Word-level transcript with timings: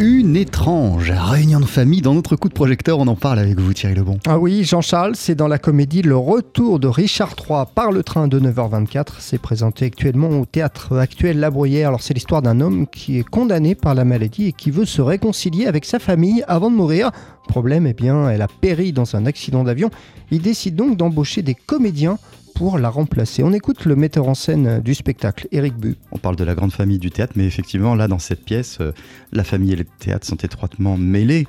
Une 0.00 0.36
étrange 0.36 1.10
réunion 1.10 1.58
de 1.58 1.64
famille 1.64 2.02
dans 2.02 2.14
notre 2.14 2.36
coup 2.36 2.48
de 2.48 2.54
projecteur, 2.54 3.00
on 3.00 3.08
en 3.08 3.16
parle 3.16 3.40
avec 3.40 3.58
vous 3.58 3.72
Thierry 3.72 3.96
Lebon. 3.96 4.20
Ah 4.28 4.38
oui, 4.38 4.62
Jean-Charles, 4.62 5.16
c'est 5.16 5.34
dans 5.34 5.48
la 5.48 5.58
comédie 5.58 6.02
Le 6.02 6.16
Retour 6.16 6.78
de 6.78 6.86
Richard 6.86 7.34
III 7.36 7.64
par 7.74 7.90
le 7.90 8.04
train 8.04 8.28
de 8.28 8.38
9h24. 8.38 9.14
C'est 9.18 9.40
présenté 9.40 9.86
actuellement 9.86 10.28
au 10.28 10.46
théâtre 10.46 10.98
actuel 10.98 11.40
La 11.40 11.50
Bruyère. 11.50 11.88
Alors 11.88 12.00
c'est 12.00 12.14
l'histoire 12.14 12.42
d'un 12.42 12.60
homme 12.60 12.86
qui 12.86 13.18
est 13.18 13.28
condamné 13.28 13.74
par 13.74 13.96
la 13.96 14.04
maladie 14.04 14.46
et 14.46 14.52
qui 14.52 14.70
veut 14.70 14.84
se 14.84 15.02
réconcilier 15.02 15.66
avec 15.66 15.84
sa 15.84 15.98
famille 15.98 16.44
avant 16.46 16.70
de 16.70 16.76
mourir. 16.76 17.10
Problème, 17.48 17.84
eh 17.88 17.92
bien, 17.92 18.30
elle 18.30 18.42
a 18.42 18.46
péri 18.46 18.92
dans 18.92 19.16
un 19.16 19.26
accident 19.26 19.64
d'avion. 19.64 19.90
Il 20.30 20.42
décide 20.42 20.76
donc 20.76 20.96
d'embaucher 20.96 21.42
des 21.42 21.56
comédiens 21.56 22.18
pour 22.58 22.76
la 22.76 22.90
remplacer. 22.90 23.44
On 23.44 23.52
écoute 23.52 23.84
le 23.84 23.94
metteur 23.94 24.28
en 24.28 24.34
scène 24.34 24.80
du 24.80 24.92
spectacle, 24.92 25.46
Éric 25.52 25.76
Bu. 25.76 25.94
On 26.10 26.18
parle 26.18 26.34
de 26.34 26.42
la 26.42 26.56
grande 26.56 26.72
famille 26.72 26.98
du 26.98 27.12
théâtre, 27.12 27.34
mais 27.36 27.46
effectivement, 27.46 27.94
là, 27.94 28.08
dans 28.08 28.18
cette 28.18 28.44
pièce, 28.44 28.78
euh, 28.80 28.90
la 29.32 29.44
famille 29.44 29.74
et 29.74 29.76
le 29.76 29.84
théâtre 29.84 30.26
sont 30.26 30.34
étroitement 30.38 30.96
mêlés. 30.96 31.46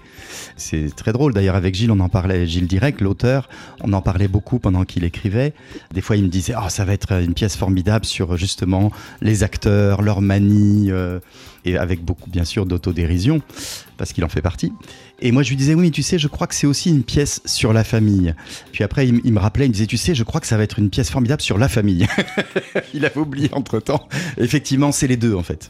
C'est 0.56 0.96
très 0.96 1.12
drôle. 1.12 1.34
D'ailleurs, 1.34 1.56
avec 1.56 1.74
Gilles, 1.74 1.90
on 1.90 2.00
en 2.00 2.10
parlait, 2.10 2.46
Gilles 2.46 2.68
Direct, 2.68 3.02
l'auteur, 3.02 3.50
on 3.82 3.92
en 3.94 4.04
parlait 4.04 4.28
beaucoup 4.28 4.60
pendant 4.60 4.86
qu'il 4.86 5.04
écrivait. 5.04 5.56
Des 5.96 6.02
fois, 6.02 6.16
il 6.16 6.26
me 6.26 6.30
disait, 6.30 6.54
oh, 6.56 6.70
ça 6.70 6.86
va 6.86 6.94
être 6.94 7.12
une 7.14 7.34
pièce 7.34 7.56
formidable 7.56 8.06
sur 8.06 8.38
justement 8.38 8.92
les 9.20 9.42
acteurs, 9.42 10.04
leur 10.04 10.22
manie, 10.22 10.92
euh, 10.92 11.20
et 11.66 11.76
avec 11.76 12.06
beaucoup, 12.06 12.30
bien 12.30 12.46
sûr, 12.46 12.68
d'autodérision, 12.68 13.42
parce 14.00 14.14
qu'il 14.14 14.24
en 14.24 14.30
fait 14.30 14.42
partie. 14.42 14.72
Et 15.20 15.32
moi, 15.32 15.44
je 15.44 15.50
lui 15.50 15.58
disais, 15.58 15.76
oui, 15.76 15.92
tu 15.92 16.02
sais, 16.02 16.18
je 16.18 16.28
crois 16.28 16.48
que 16.48 16.56
c'est 16.56 16.66
aussi 16.66 16.90
une 16.90 17.04
pièce 17.04 17.42
sur 17.46 17.74
la 17.74 17.84
famille. 17.84 18.34
Puis 18.72 18.84
après, 18.84 19.08
il, 19.08 19.34
me 19.34 19.40
rappelait, 19.40 19.66
il 19.66 19.70
me 19.70 19.74
disait, 19.74 19.86
tu 19.86 19.98
sais, 19.98 20.16
je 20.16 20.24
crois 20.24 20.40
que 20.42 20.48
ça 20.48 20.58
va 20.58 20.64
être 20.64 20.80
une 20.80 20.90
pièce 20.90 21.12
formidable 21.12 21.42
sur 21.42 21.58
la 21.58 21.68
famille. 21.68 22.08
il 22.94 23.06
avait 23.06 23.20
oublié 23.20 23.50
entre 23.52 23.80
temps. 23.80 24.08
Effectivement, 24.38 24.92
c'est 24.92 25.08
les 25.08 25.18
deux, 25.18 25.36
en 25.36 25.44
fait. 25.44 25.70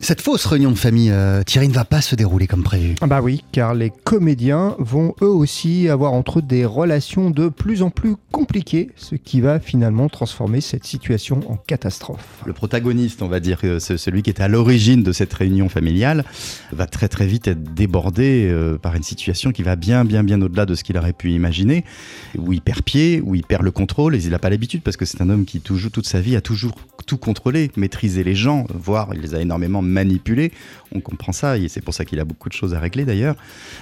Cette 0.00 0.20
fausse 0.20 0.44
réunion 0.46 0.70
de 0.70 0.78
famille, 0.78 1.10
euh, 1.10 1.42
Thierry, 1.42 1.68
ne 1.68 1.72
va 1.72 1.84
pas 1.84 2.00
se 2.00 2.14
dérouler 2.14 2.46
comme 2.46 2.62
prévu. 2.62 2.94
Ah 3.00 3.06
bah 3.06 3.20
oui, 3.22 3.42
car 3.52 3.74
les 3.74 3.90
comédiens 3.90 4.74
vont 4.78 5.14
eux 5.22 5.28
aussi 5.28 5.88
avoir 5.88 6.12
entre 6.12 6.40
eux 6.40 6.42
des 6.42 6.64
relations 6.64 7.30
de 7.30 7.48
plus 7.48 7.82
en 7.82 7.90
plus 7.90 8.16
compliquées, 8.30 8.90
ce 8.96 9.14
qui 9.14 9.40
va 9.40 9.60
finalement 9.60 10.08
transformer 10.08 10.60
cette 10.60 10.84
situation 10.84 11.40
en 11.48 11.56
catastrophe. 11.56 12.42
Le 12.44 12.52
protagoniste, 12.52 13.22
on 13.22 13.28
va 13.28 13.40
dire, 13.40 13.60
euh, 13.64 13.78
celui 13.78 14.22
qui 14.22 14.30
est 14.30 14.40
à 14.40 14.48
l'origine 14.48 15.02
de 15.02 15.12
cette 15.12 15.32
réunion 15.32 15.68
familiale, 15.68 16.24
va 16.72 16.86
très 16.86 17.08
très 17.08 17.26
vite 17.26 17.48
être 17.48 17.74
débordé 17.74 18.48
euh, 18.50 18.76
par 18.76 18.94
une 18.94 19.02
situation 19.02 19.52
qui 19.52 19.62
va 19.62 19.76
bien 19.76 20.04
bien 20.04 20.24
bien 20.24 20.40
au-delà 20.42 20.66
de 20.66 20.74
ce 20.74 20.84
qu'il 20.84 20.98
aurait 20.98 21.12
pu 21.12 21.30
imaginer, 21.30 21.84
où 22.36 22.52
il 22.52 22.60
perd 22.60 22.82
pied, 22.82 23.20
où 23.24 23.34
il 23.34 23.44
perd 23.44 23.62
le 23.62 23.70
contrôle, 23.70 24.14
et 24.14 24.24
il 24.24 24.30
n'a 24.30 24.38
pas 24.38 24.50
l'habitude 24.50 24.82
parce 24.82 24.96
que 24.96 25.04
c'est 25.04 25.20
un 25.20 25.30
homme 25.30 25.44
qui 25.44 25.60
toujours, 25.60 25.90
toute 25.90 26.06
sa 26.06 26.20
vie 26.20 26.36
a 26.36 26.40
toujours 26.40 26.74
tout 27.06 27.18
contrôlé, 27.18 27.70
maîtrisé 27.76 28.24
les 28.24 28.34
gens, 28.34 28.66
voire 28.72 29.10
il 29.14 29.20
les 29.20 29.34
a 29.34 29.40
énormément 29.40 29.82
manipulé. 29.84 30.52
On 30.92 31.00
comprend 31.00 31.32
ça 31.32 31.58
et 31.58 31.68
c'est 31.68 31.80
pour 31.80 31.94
ça 31.94 32.04
qu'il 32.04 32.18
a 32.20 32.24
beaucoup 32.24 32.48
de 32.48 32.54
choses 32.54 32.74
à 32.74 32.80
régler 32.80 33.04
d'ailleurs. 33.04 33.36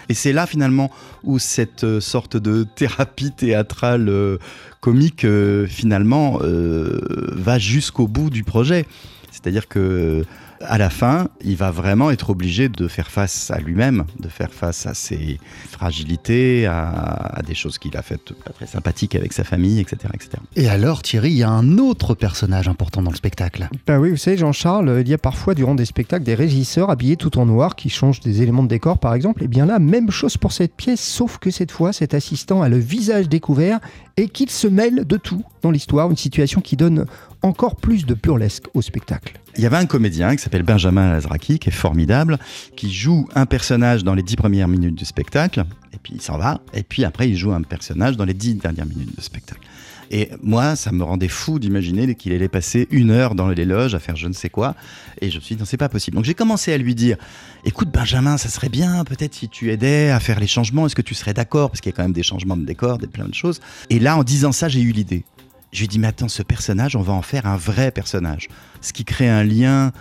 Et 0.09 0.15
c'est 0.15 0.33
là 0.33 0.47
finalement 0.47 0.91
où 1.23 1.39
cette 1.39 1.85
euh, 1.85 2.01
sorte 2.01 2.37
de 2.37 2.65
thérapie 2.65 3.33
théâtrale 3.33 4.09
euh, 4.09 4.39
comique 4.81 5.25
euh, 5.25 5.67
finalement 5.67 6.41
va 6.43 7.59
jusqu'au 7.59 8.09
bout 8.09 8.31
du 8.31 8.45
projet. 8.45 8.87
C'est-à-dire 9.33 9.67
que 9.67 10.25
à 10.67 10.79
la 10.79 10.91
fin, 10.91 11.29
il 11.45 11.57
va 11.57 11.71
vraiment 11.71 12.11
être 12.11 12.31
obligé 12.31 12.69
de 12.69 12.89
faire 12.89 13.11
face 13.11 13.51
à 13.51 13.59
lui-même, 13.59 14.05
de 14.19 14.29
faire 14.29 14.53
face 14.53 14.87
à 14.87 14.95
ses 14.95 15.39
fragilités, 15.69 16.67
à, 16.67 17.41
des 17.47 17.55
choses 17.55 17.79
qu'il 17.79 17.97
a 17.97 18.03
faites 18.03 18.33
pas 18.45 18.53
très 18.53 18.67
sympathiques 18.67 19.15
avec 19.15 19.33
sa 19.33 19.45
famille, 19.45 19.81
etc., 19.81 19.97
etc. 20.15 20.31
Et 20.57 20.69
alors, 20.69 21.03
Thierry, 21.03 21.31
il 21.31 21.39
y 21.39 21.43
a 21.43 21.51
un 21.51 21.79
autre 21.79 22.15
personnage 22.15 22.69
important 22.69 23.03
dans 23.03 23.11
le 23.11 23.17
spectacle. 23.17 23.69
Ben 23.87 23.99
oui, 23.99 24.11
vous 24.11 24.17
savez, 24.17 24.37
Jean-Charles, 24.37 24.99
il 25.01 25.09
y 25.09 25.15
a 25.15 25.19
parfois 25.19 25.55
durant 25.55 25.75
des 25.75 25.85
spectacles 25.85 26.25
des 26.25 26.35
régisseurs 26.35 26.91
habillés 26.91 27.17
tout 27.17 27.39
en 27.39 27.47
noir 27.47 27.77
qui 27.77 27.89
changent 27.89 28.21
des 28.21 28.43
éléments 28.43 28.63
de 28.63 28.69
décor, 28.69 28.99
par 28.99 29.15
exemple. 29.15 29.43
Et 29.43 29.49
bien 29.49 29.67
là, 29.67 29.79
même 29.79 30.11
chose 30.11 30.37
pour 30.37 30.53
cette 30.53 30.75
pièce, 30.75 31.01
sauf 31.01 31.39
que 31.39 31.51
cette 31.51 31.73
fois, 31.73 31.93
cet 31.93 32.15
assistant 32.15 32.63
a 32.63 32.69
le 32.69 32.79
visage 32.79 33.29
découvert 33.29 33.81
et 34.17 34.29
qu'il 34.29 34.51
se 34.51 34.67
mêle 34.67 35.05
de 35.07 35.17
tout 35.17 35.43
dans 35.63 35.71
l'histoire, 35.71 36.11
une 36.11 36.17
situation 36.17 36.61
qui 36.61 36.77
donne 36.77 37.07
encore 37.43 37.77
plus 37.77 38.07
de 38.07 38.15
burlesque 38.15 38.65
au 38.75 38.83
spectacle. 38.83 39.39
Il 39.57 39.63
y 39.63 39.67
avait 39.67 39.77
un 39.77 39.87
comédien 39.87 40.35
qui 40.35 40.43
s'appelle 40.43 40.63
Benjamin 40.63 41.11
Lazraki, 41.11 41.59
qui 41.59 41.69
est 41.69 41.73
formidable, 41.73 42.39
qui 42.77 42.93
joue 42.93 43.29
un 43.35 43.47
personnage 43.47 44.05
dans 44.05 44.15
les 44.15 44.23
dix 44.23 44.37
premières 44.37 44.69
minutes 44.69 44.95
du 44.95 45.05
spectacle, 45.05 45.65
et 45.93 45.99
puis 46.03 46.15
il 46.17 46.23
s'en 46.23 46.39
va, 46.39 46.61
et 46.73 46.83
puis 46.83 47.05
après 47.05 47.29
il 47.29 47.37
joue 47.37 47.53
un 47.53 47.63
personnage 47.63 48.17
dans 48.17 48.25
les 48.25 48.35
dix 48.35 48.55
dernières 48.55 48.87
minutes 48.87 49.15
du 49.15 49.23
spectacle. 49.23 49.61
Et 50.11 50.31
moi, 50.43 50.77
ça 50.77 50.93
me 50.93 51.03
rendait 51.05 51.29
fou 51.29 51.59
d'imaginer 51.59 52.15
qu'il 52.15 52.33
allait 52.33 52.49
passer 52.49 52.89
une 52.91 53.11
heure 53.11 53.35
dans 53.35 53.49
les 53.49 53.65
loges 53.65 53.95
à 53.95 53.99
faire 53.99 54.17
je 54.17 54.29
ne 54.29 54.33
sais 54.33 54.51
quoi. 54.51 54.75
Et 55.21 55.31
je 55.31 55.37
me 55.37 55.41
suis 55.41 55.55
dit, 55.55 55.61
non, 55.61 55.67
c'est 55.67 55.77
pas 55.77 55.89
possible. 55.89 56.17
Donc 56.17 56.25
j'ai 56.25 56.35
commencé 56.35 56.73
à 56.73 56.79
lui 56.79 56.95
dire, 56.95 57.17
écoute 57.65 57.91
Benjamin, 57.91 58.37
ça 58.37 58.49
serait 58.49 58.69
bien 58.69 59.05
peut-être 59.05 59.35
si 59.35 59.49
tu 59.49 59.71
aidais 59.71 60.11
à 60.11 60.21
faire 60.21 60.41
les 60.41 60.47
changements. 60.47 60.87
Est-ce 60.87 60.97
que 60.97 61.03
tu 61.03 61.15
serais 61.15 61.35
d'accord? 61.35 61.71
Parce 61.71 61.81
qu'il 61.81 61.91
y 61.91 61.95
a 61.95 61.97
quand 61.97 62.03
même 62.03 62.13
des 62.13 62.23
changements 62.23 62.57
de 62.57 62.65
décor, 62.65 62.99
des 62.99 63.07
plein 63.07 63.27
de 63.27 63.35
choses. 63.35 63.61
Et 63.91 63.99
là, 63.99 64.17
en 64.17 64.25
disant 64.25 64.53
ça, 64.53 64.69
j'ai 64.69 64.81
eu 64.81 64.93
l'idée. 64.93 65.25
Je 65.73 65.79
lui 65.79 65.85
ai 65.87 65.89
dit, 65.89 65.99
mais 65.99 66.09
attends, 66.09 66.29
ce 66.29 66.43
personnage, 66.43 66.97
on 66.97 67.03
va 67.03 67.15
en 67.15 67.23
faire 67.23 67.47
un 67.47 67.57
vrai 67.57 67.91
personnage. 67.91 68.49
Ce 68.83 68.93
qui 68.93 69.07
crée 69.07 69.31
un 69.31 69.43
lien, 69.43 69.93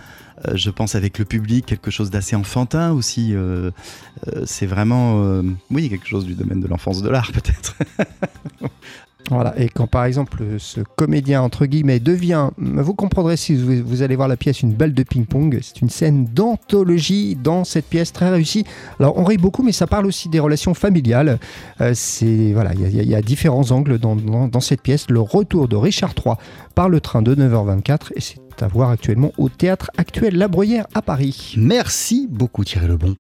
euh, 0.48 0.52
je 0.54 0.70
pense, 0.70 0.94
avec 0.94 1.18
le 1.18 1.24
public, 1.24 1.66
quelque 1.66 1.90
chose 1.90 2.10
d'assez 2.10 2.36
enfantin 2.36 2.92
aussi. 2.92 3.34
Euh, 3.34 3.70
euh, 4.28 4.42
c'est 4.46 4.66
vraiment, 4.66 5.42
oui, 5.70 5.88
quelque 5.88 6.06
chose 6.06 6.26
du 6.26 6.34
domaine 6.34 6.60
de 6.60 6.68
l'enfance 6.68 7.02
de 7.02 7.08
l'art, 7.08 7.32
peut-être. 7.32 7.76
Et 9.56 9.68
quand 9.68 9.86
par 9.86 10.04
exemple 10.04 10.42
ce 10.58 10.80
comédien, 10.80 11.42
entre 11.42 11.66
guillemets, 11.66 12.00
devient, 12.00 12.50
vous 12.58 12.94
comprendrez 12.94 13.36
si 13.36 13.54
vous, 13.54 14.02
allez 14.02 14.16
voir 14.16 14.28
la 14.28 14.36
pièce, 14.36 14.62
une 14.62 14.72
balle 14.72 14.94
de 14.94 15.02
ping-pong, 15.02 15.58
c'est 15.62 15.80
une 15.80 15.90
scène 15.90 16.26
d'anthologie 16.26 17.36
dans 17.36 17.64
cette 17.64 17.86
pièce 17.86 18.12
très 18.12 18.30
réussie. 18.30 18.64
Alors 18.98 19.16
on 19.18 19.24
rit 19.24 19.38
beaucoup, 19.38 19.62
mais 19.62 19.72
ça 19.72 19.86
parle 19.86 20.06
aussi 20.06 20.28
des 20.28 20.40
relations 20.40 20.74
familiales. 20.74 21.38
Euh, 21.80 21.94
voilà, 22.52 22.72
il 22.74 23.08
y, 23.08 23.14
a 23.14 23.22
différents 23.22 23.70
angles 23.70 23.98
dans, 23.98 24.16
dans, 24.16 24.60
cette 24.60 24.82
pièce. 24.82 25.08
Le 25.08 25.20
retour 25.20 25.68
de 25.68 25.76
Richard 25.76 26.14
III 26.24 26.34
par 26.74 26.88
le 26.88 27.00
train 27.00 27.22
de 27.22 27.34
9h24, 27.34 28.12
et 28.16 28.20
c'est 28.20 28.38
à 28.60 28.68
voir 28.68 28.90
actuellement 28.90 29.32
au 29.38 29.48
théâtre 29.48 29.90
actuel 29.96 30.36
La 30.36 30.48
Bruyère 30.48 30.86
à 30.94 31.02
Paris. 31.02 31.54
Merci 31.56 32.28
beaucoup 32.30 32.64
Thierry 32.64 32.88
Lebon. 32.88 33.16